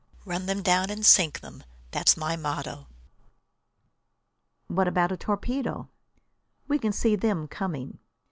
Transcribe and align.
Run 0.25 0.47
them 0.47 0.63
down 0.63 0.89
and 0.89 1.05
sink 1.05 1.41
them, 1.41 1.63
that's 1.91 2.17
my 2.17 2.35
motto." 2.35 2.87
"What 4.65 4.87
about 4.87 5.11
a 5.11 5.15
torpedo?" 5.17 5.89
"We 6.67 6.79
can 6.79 6.91
see 6.91 7.15
them 7.15 7.47
coming. 7.47 7.99